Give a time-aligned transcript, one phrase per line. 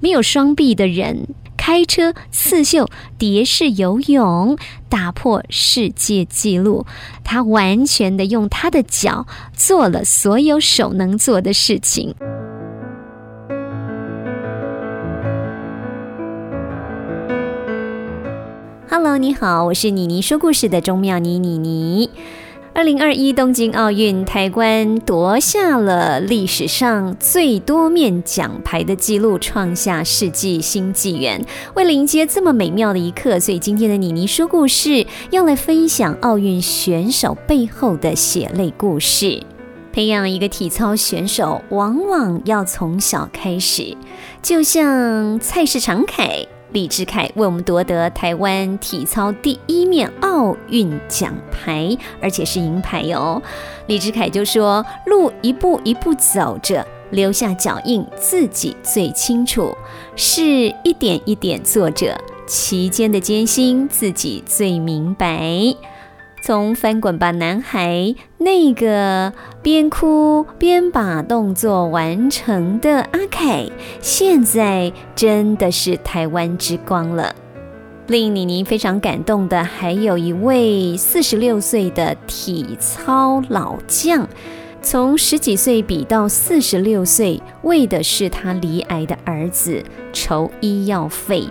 [0.00, 4.56] 没有双臂的人开车、刺绣、蝶式游泳，
[4.88, 6.86] 打破世界纪录。
[7.24, 12.14] 他完全的用他的脚做了所有手能做的事情。
[18.88, 22.08] Hello，你好，我是妮妮说故事的钟妙妮妮妮。
[22.78, 31.44] 二零二一东京奥运，台湾夺下了历史上最多面奖牌的纪录，创下世纪新纪元。
[31.74, 39.42] 为了迎接这么美妙的一刻，所以今天的妮妮说故事要来分享奥运选手背后的血泪故事。
[39.92, 43.96] 培养一个体操选手，往往要从小开始，
[44.40, 46.46] 就像菜市场凯。
[46.72, 53.42] 李志凯为我们夺得台湾体操第一面奥运奖牌，而且是银牌哟。
[53.86, 59.74] 李志凯就说：“路一步一步走着，留下脚印，自己最清楚；
[60.14, 60.42] 事
[60.84, 65.74] 一点一点做着，其间的艰辛，自己最明白。”
[66.48, 73.68] 从翻滚吧，男孩那个边哭边把动作完成的阿凯，
[74.00, 77.34] 现在真的是台湾之光了。
[78.06, 84.26] 令妮妮非常感动的，还有一位四十六岁的体操老将，
[84.80, 91.44] 从十几岁比到四十六岁，为的是他离癌的儿子筹医药费。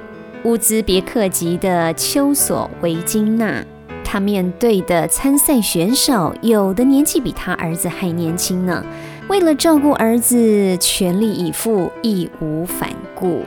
[0.44, 3.64] 乌兹别克籍的丘索维金娜。
[4.10, 8.82] 他面对的参赛选手，有的年纪比他儿子还年轻呢。
[9.28, 13.44] 为了照顾儿子，全力以赴，义无反顾。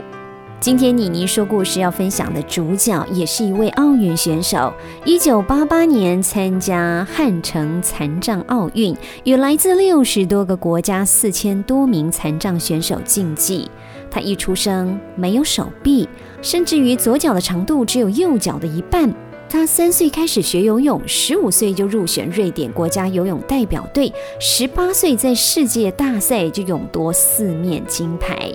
[0.61, 4.71] 今天妮妮说故事要分享的主角，也是一位奥运选手。
[5.07, 8.95] 一九八八年参加汉城残障奥运，
[9.25, 13.71] 与来自六十多个国家四千多名残障选手竞技。
[14.11, 16.07] 他一出生没有手臂，
[16.43, 19.11] 甚至于左脚的长度只有右脚的一半。
[19.53, 28.49] 他三岁开始学游泳，十五岁就入选瑞典国家游泳代表队，十八岁在世界大赛就勇夺四面金牌。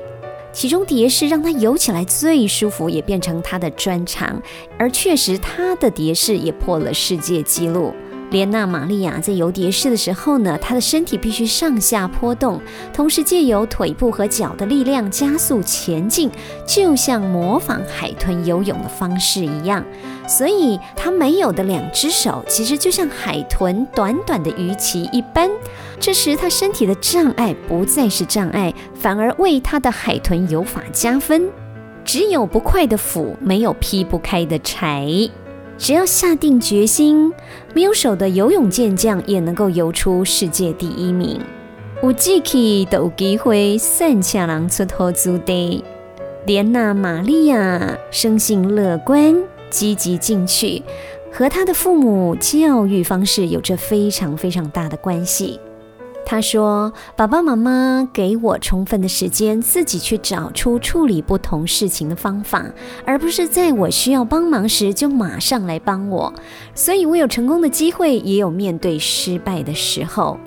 [0.53, 4.42] 其中蝶式让他游起来最舒服，也变成他的专长。
[4.80, 7.94] 而确实，他的蝶式也破了世界纪录。
[8.31, 12.59] 莲娜·玛利亚在游蝶式的时候呢，她的身体必须上下波动，
[12.91, 16.30] 同时借由腿部和脚的力量加速前进，
[16.66, 19.85] 就像模仿海豚游泳的方式一样。
[20.28, 25.50] 所以，她没有的两只手其实就像海豚短短的鱼鳍一般。
[26.00, 31.47] 这时，她身体的障碍不再是障碍，反而为她的海豚游法加分。
[32.03, 35.08] 只有不快的斧，没有劈不开的柴。
[35.78, 37.31] 只要下定决心，
[37.74, 41.40] 没有手的游泳健将也能够游出世界第一名。
[42.02, 45.84] 有志气都有机会，三千人出头组队。
[46.46, 49.35] 莲娜·玛利亚生性乐观、
[49.69, 50.84] 积极进取，
[51.31, 55.59] 和她的父母教育方式有着非常非常大的关系。
[56.28, 62.66] 他说：“爸爸妈妈给我充分的时间，自己去找出处理不同事情的方法，
[63.06, 66.34] 而不是在我需要帮忙时就马上来帮我。
[66.74, 70.40] 所以我有成功的机会，也有面对失败的时候。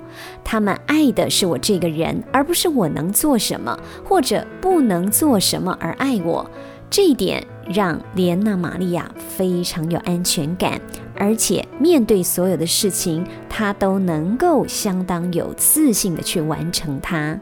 [0.43, 6.45] 他们爱的是我这个人，而不是我能做什么或者不能做什么而爱我。
[6.89, 10.81] 这一点。”让莲娜·玛利亚非常有安全感，
[11.15, 17.39] 而且面对所有的事情，她都能够相当有自信的去完成它。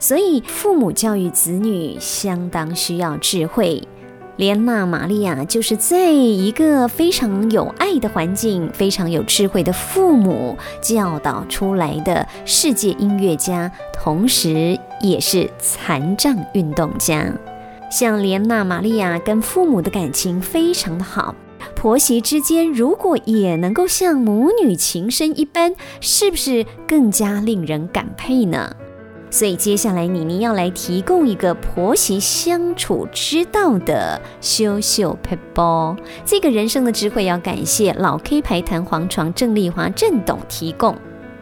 [0.00, 3.82] 所以，父母教育子女相当需要智慧。
[4.36, 17.32] 莲娜·玛利亚就是在一个非常有爱的环境、非常有智慧的父母教导出来的世界音乐家，同时也是残障运动家。
[17.90, 21.34] 像莲娜·玛利亚跟父母的感情非常的好，
[21.74, 28.76] 婆媳之间如果也能够像母女情深一般，是不是更加令人感佩呢？
[29.30, 40.94] 所以接下来妮妮要来提供一个婆媳相处之道的修修佩波，这个人生的智慧要感谢老 K 牌弹簧床郑丽华郑董提供。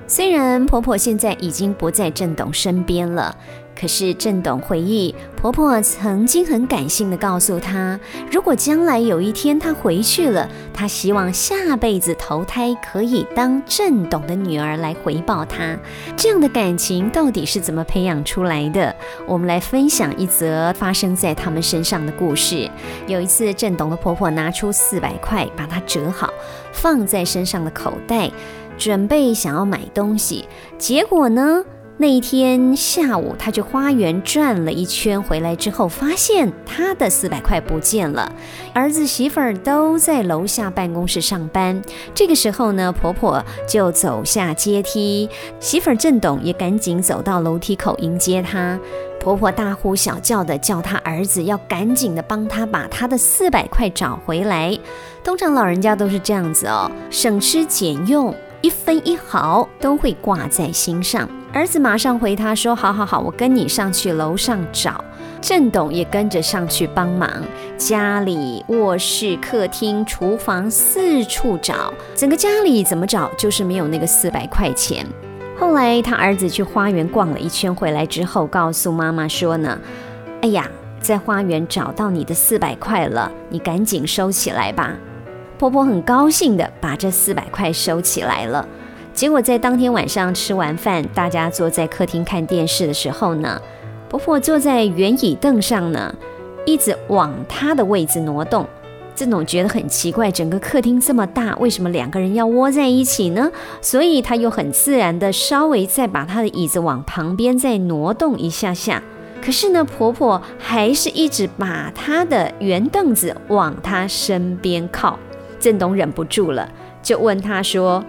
[0.09, 3.37] 虽然婆婆现在已经不在郑董身边了。
[3.79, 8.01] 可是郑董回忆，婆婆曾经很感性的告诉她，
[8.33, 15.77] 如果将来有一天她回去了，她希望下辈子投胎可以当郑董的女儿来回报她。
[16.17, 18.97] 这样的感情到底是怎么培养出来的？
[19.27, 22.71] 我们来分享一则发生在他们身上的故事。
[23.07, 26.33] 有一次，郑董的婆婆拿出四百块，把它折好，
[26.73, 28.31] 放在身上的口袋，
[28.79, 31.63] 准备想要买东西，结果呢？
[31.99, 38.31] 那一天下午，他去花园转了一圈，回来之后发现他的四百块不见了。
[38.75, 41.81] 儿子媳妇儿都在楼下办公室上班。
[42.15, 48.79] 这个时候呢，婆婆就走下阶梯，媳妇儿郑董也赶紧走到楼梯口迎接她。
[49.19, 54.79] 婆婆大呼小叫的叫他儿子要赶紧的帮他把他的四百块找回来。
[55.25, 61.27] 通常老人家都是这样子哦，省吃俭用，一分一毫都会挂在心上。
[61.57, 65.03] 儿子马上回他说：“好好好，我跟你上去楼上找。”
[65.41, 67.31] 郑董也跟着上去帮忙，
[67.79, 75.07] 家里、卧室、客厅、厨房四处找，整个家里怎么找就是没有那个四百块钱。
[75.59, 79.79] 后来他儿子去花园逛了一圈回来之后，告诉妈妈说呢
[80.43, 80.69] ：“哎呀，
[81.01, 84.93] 在花园找到你的四百块了，你赶紧收起来吧。”
[85.57, 88.69] 婆婆很高兴的把这四百块收起来了。
[89.17, 93.59] 结果在当天晚上吃完饭，大家坐在客厅看电视的时候呢，
[94.11, 96.15] 婆婆坐在圆椅凳上呢，
[96.67, 98.67] 一直往她的位置挪动。
[99.15, 103.51] 郑董觉得很奇怪，整个客厅这么大，为什么两个人要窝在一起呢？
[103.81, 109.03] 所以他又很自然的稍微再把他的椅子往旁边再挪动一下下。
[109.43, 115.19] 可是呢，婆婆还是一直把她的圆凳子往他身边靠。
[115.59, 116.71] 郑董忍不住了，
[117.03, 118.05] 就问她说。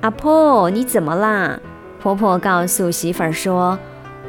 [0.00, 1.60] 阿婆，你怎么啦？
[2.00, 3.78] 婆婆告诉媳妇儿说：“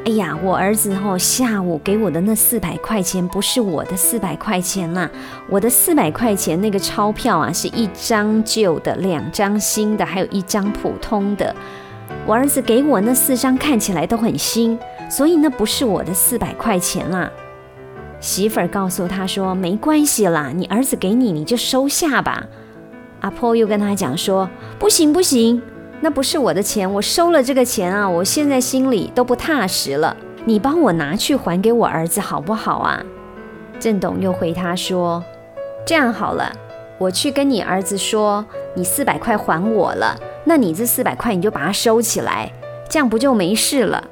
[0.04, 5.10] 哎呀，我儿子吼下午给我的那四百块钱不是我的四百块钱啦，
[5.48, 11.56] 我的四百块钱那个钞票啊，是一张旧的，两张新的，还有一张普通的。
[12.26, 14.78] 我儿子给我那四张看起来都很新，
[15.08, 17.30] 所以那不是我的四百块钱啦。”
[18.20, 22.46] 媳妇儿告诉他说：“没关系啦，你儿子给你，你就收下吧。”
[23.22, 24.48] 阿婆又跟他讲说
[24.78, 25.62] ：“不行不行，
[26.00, 30.16] 那不是我的钱，我收了这个钱啊，我现在心里都不踏实了。
[30.44, 33.02] 你帮我拿去还给我儿子好不好啊？”
[33.78, 35.22] 郑董又回他说
[35.86, 36.52] ：“这样好了，
[36.98, 42.52] 我去跟你儿子说，你四百块还我了，那你这四百块你就把它收起来，
[42.88, 44.02] 这样不就没事了？”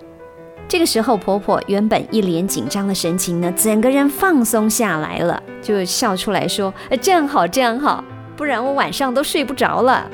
[0.69, 6.73] 这个时候，婆婆原本一脸紧张的神情呢，整个人放松下来了，就笑出来说
[7.03, 8.05] ：“这样好，这样好。”
[8.41, 10.11] 不然我晚上都睡不着了。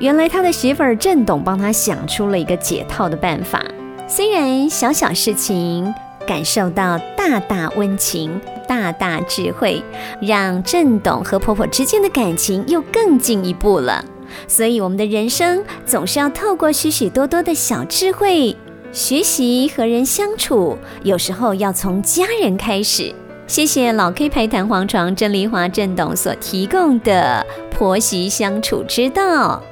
[0.00, 3.64] 原来他的媳妇儿郑董帮他想出了一个解套的办法。
[4.08, 5.94] 虽然小小事情，
[6.26, 9.80] 感受到大大温情、大大智慧，
[10.20, 14.04] 让郑董和婆婆之间的感情又更进一步了。
[14.48, 18.56] 所以我们的人生总是要透过许许多多的小智慧，
[18.90, 20.76] 学习和人相处。
[21.04, 23.14] 有时候要从家人开始。
[23.48, 29.62] 谢谢老 K 牌弹簧床郑丽华郑董所提供的婆媳相处之道。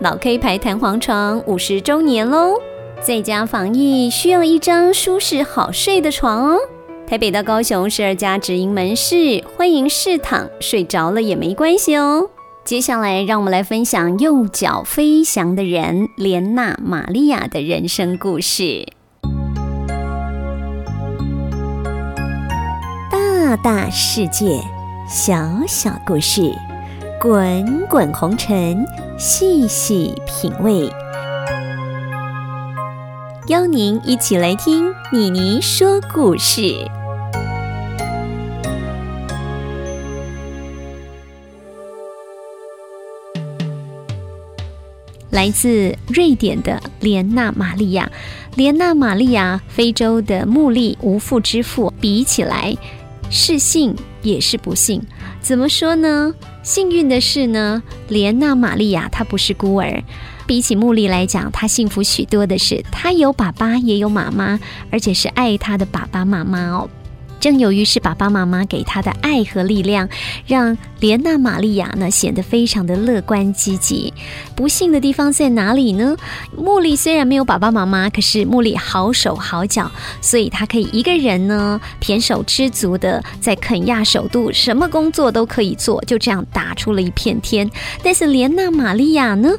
[0.00, 2.52] 老 K 牌弹簧床五十周年喽！
[3.00, 6.58] 在家防疫需要一张舒适好睡的床哦。
[7.06, 12.28] 台北到高雄十二家直营门市，欢迎试躺，睡着了也没关系哦。
[12.64, 18.86] 接下来让我们来分享右脚飞翔的人莲娜玛利亚的人生故事。
[23.42, 24.60] 大大世界，
[25.08, 26.54] 小小故事，
[27.20, 28.86] 滚滚红尘，
[29.18, 30.88] 细细品味。
[33.48, 36.88] 邀您一起来听妮妮说故事。
[45.30, 48.08] 来自瑞典的莲娜玛利亚，
[48.54, 52.76] 莲娜玛利亚，非洲的穆利无父之父，比起来。
[53.34, 55.02] 是幸也是不幸，
[55.40, 56.34] 怎么说呢？
[56.62, 60.04] 幸运的是呢，莲娜玛利亚她不是孤儿，
[60.46, 64.60] 比起穆莉来讲，她幸福许多的是，她有爸爸也有妈妈，
[64.90, 66.90] 而且是爱她的爸爸妈妈哦。
[67.42, 70.08] 正由于是爸爸妈妈给他的爱和力量，
[70.46, 74.14] 让莲娜玛利亚呢显得非常的乐观积极。
[74.54, 76.16] 不幸的地方在哪里呢？
[76.56, 87.68] 茉莉虽然没有爸爸妈妈，可是茉莉好手好脚，所以她可以一个人呢胼手知足的在肯亚首都，什么工作都可以做，就这样打出了一片天。
[88.04, 89.50] 但是莲娜玛利亚呢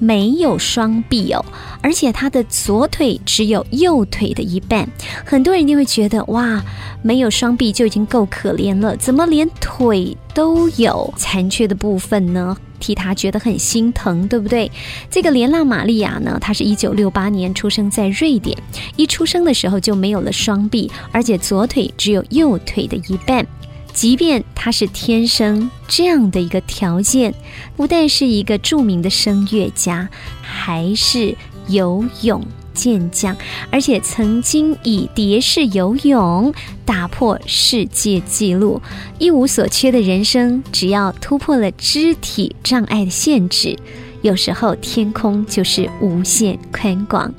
[0.00, 1.44] 没有双臂哦，
[1.80, 4.88] 而且她的左腿只有右腿的一半。
[5.24, 6.60] 很多人一定会觉得哇，
[7.00, 7.27] 没有。
[7.30, 12.56] 双臂就已经够可怜了，怎么连腿都有残缺的部分呢？
[12.80, 14.70] 替他觉得很心疼，对不对？
[15.10, 18.56] 这个莲娜玛利亚呢，她是一九六八年出生在瑞典，
[18.94, 23.44] 一出生的时候就没有了双臂，而且左腿只有右腿的一半。
[23.92, 27.34] 即便她是天生这样的一个条件，
[27.76, 30.08] 不但是一个著名的声乐家，
[30.40, 31.34] 还是
[31.66, 32.40] 游泳。
[32.78, 33.36] 健将，
[33.72, 36.54] 而且曾经以蝶式游泳
[36.84, 38.80] 打破世界纪录。
[39.18, 43.76] 一无所缺的人生，只要突破了肢体障碍的限制，
[44.22, 47.34] 有时候天空就是无限宽广。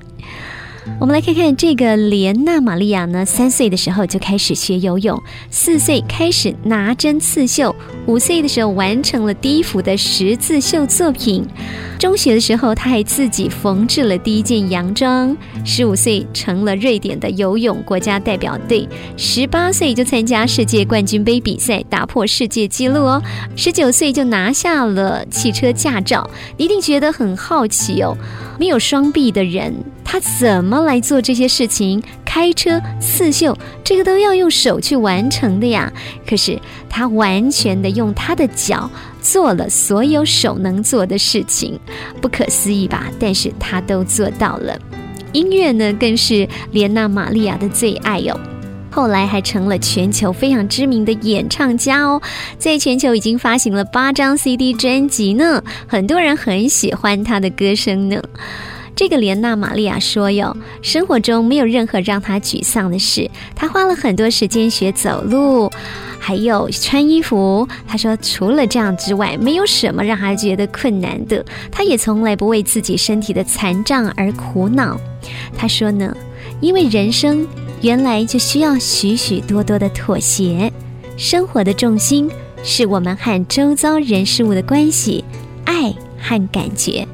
[0.98, 7.74] 我们来看看这个莲娜玛利亚呢，三岁的时候就开始学游泳，四岁开始拿针刺绣，
[8.06, 11.46] 五岁的时候完成了第一幅的十字绣作品。
[11.98, 15.36] 中学的时候，他还自己缝制了第一件洋装。
[15.66, 23.22] 十五岁成了瑞典的游泳国家代表队，十八岁就参加世界冠军杯比赛，打破世界纪录哦。
[23.56, 26.30] 十九岁就拿下了汽车驾照。
[26.58, 28.18] 你一定觉得很好奇哦，
[28.58, 29.74] 没有双臂的人，
[30.12, 32.02] 他怎么来做这些事情？
[32.26, 35.94] 开车、刺绣，这个都要用手去完成的呀。
[36.28, 38.90] 可是他完全的用他的脚。
[39.22, 41.80] 做了所有手能做的事情，
[42.20, 43.06] 不可思议吧？
[43.20, 44.76] 但是他都做到了。
[45.32, 48.40] 音乐呢，更是莲娜玛利亚的最爱哟。
[48.90, 52.20] 后来还成了全球非常知名的演唱家哦，
[52.58, 58.20] 在全球已经发行了八张 CD 专辑呢，很多人很喜欢他的歌声呢。
[59.00, 63.32] 这个莲娜玛利亚说哟，生活中没有任何让她沮丧的事。
[63.56, 65.72] 她花了很多时间学走路，
[66.20, 67.66] 还有穿衣服。
[67.88, 71.46] 她说，除了这样之外，没有什么让她觉得困难的。
[71.72, 75.00] 她也从来不为自己身体的残障而苦恼。
[75.58, 76.14] 她说呢，
[76.60, 77.48] 因为人生
[77.80, 80.70] 原来就需要许许多多的妥协。
[81.16, 82.30] 生活的重心
[82.64, 85.24] 是我们和周遭人事物的关系，
[85.64, 87.08] 爱和感觉。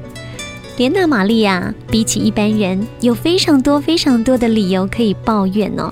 [0.76, 5.90] 莲娜玛利亚比起一般人，有非常多非常多的理由可以抱怨哦。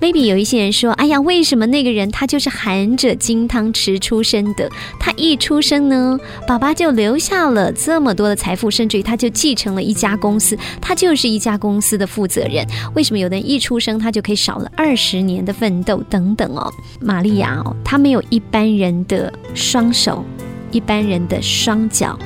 [0.00, 4.70] maybe 有一些人说：“哎呀，为什么那个人他就是含着金汤匙出生的？
[5.00, 6.16] 他一出生呢，
[6.46, 12.64] 爸爸就留下了这么多的财富，甚至于他就继承了一家公司，他就是一家公司的负责人。
[12.94, 16.70] 为什么有的人一出生他就可以少了二十年的奋斗等等哦？
[17.00, 20.24] 玛利亚哦，他没有一般人的双手，
[20.70, 22.16] 一般人的双脚。”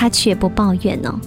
[0.00, 1.20] 他却不抱怨哦。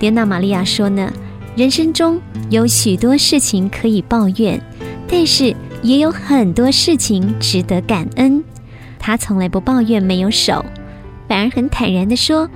[0.00, 1.12] 莲娜玛利亚说呢，
[1.54, 4.58] 人生中有许多事情可以抱怨，
[5.06, 8.42] 但是也有很多事情值得感恩。
[8.98, 10.64] 他从来不抱怨没有手，
[11.28, 12.48] 反而很坦然地说：“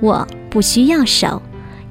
[0.00, 1.40] 我不需要手，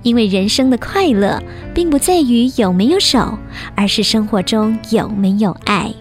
[0.03, 1.41] 因为人生的快乐
[1.73, 3.35] 并不在于有没有手，
[3.73, 5.91] 而是生活中有没有爱。”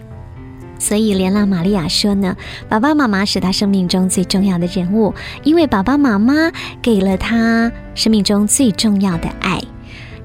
[0.87, 2.37] 所以，莲娜玛利亚说呢，
[2.69, 5.13] 爸爸妈妈是他生命中最重要的人物，
[5.43, 6.33] 因为爸爸妈妈
[6.81, 9.61] 给了他生命中最重要的爱。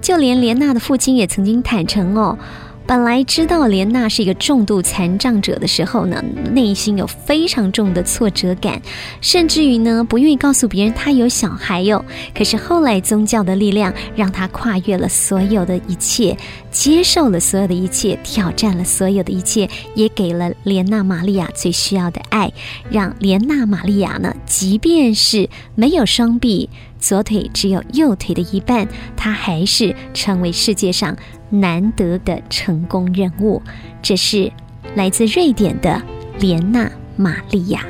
[0.01, 2.39] 就连莲娜的父亲也曾经坦诚哦。
[2.85, 8.83] 本来知道莲娜是一个重度残障者的时候呢，内心有非常重的挫折感，
[9.21, 12.05] 甚至于呢不愿意告诉别人她有小孩哟。
[12.35, 16.37] 可是后来宗教的力量让她跨越了所有的一切，
[16.71, 22.53] 接受了所有的一切，挑战了所有的一切，也给了莲娜玛利亚最需要的爱，
[22.91, 28.87] 让莲娜玛利亚呢，即便是没有双臂，左腿只有右腿的一半，
[29.17, 31.17] 她还是成为世界上。
[31.53, 33.61] 难得的成功任务，
[34.01, 34.51] 这是
[34.95, 36.01] 来自瑞典的
[36.41, 37.85] 莲娜玛利亚。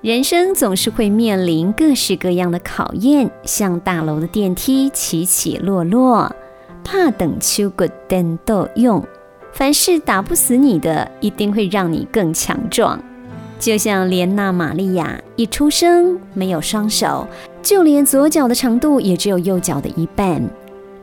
[0.00, 6.34] 人生总是会面临各式各样的考验，像大楼的电梯起起落落，
[6.84, 9.04] 怕等秋个等都用。
[9.52, 13.02] 凡是打不死你的，一定会让你更强壮。
[13.58, 17.26] 就像莲娜玛利亚一出生没有双手，
[17.62, 20.40] 就连左脚的长度也只有右脚的一半，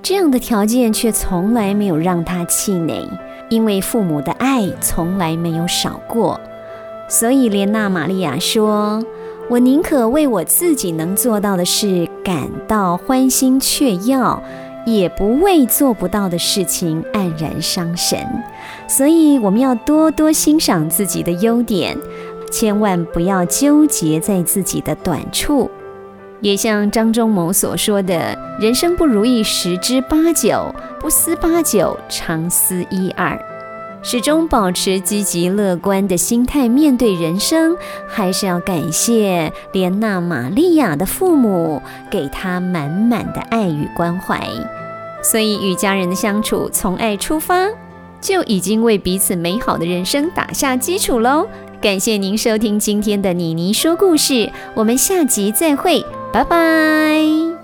[0.02, 3.06] 这样的条件却从来没有让她气馁，
[3.50, 6.40] 因为父母的爱从来没有少过。
[7.10, 9.04] 所以莲娜玛利亚说
[9.50, 14.42] ：“我宁可为我自己能做到的事感到欢欣雀跃，
[14.86, 18.18] 也不为做不到的事情黯然伤神。”
[18.88, 21.98] 所以我们要多多欣赏自己的优点。
[22.52, 25.70] 千万不要纠结在自己的短处，
[26.42, 33.40] 也像张忠谋所说的：“人生不如意十之八九，不思八九，常思一二。”
[34.04, 37.76] 始终保持积极乐观的心态面对人生，
[38.08, 44.40] 还是要感谢莲娜玛利亚的父母给她满满的爱与关怀。
[45.24, 47.68] 所以与家人的相处从爱出发，
[48.22, 51.48] 就已经为彼此美好的人生打下基础喽。
[51.86, 57.55] 感谢您收听今天的妮妮说故事，我们下集再会，拜拜。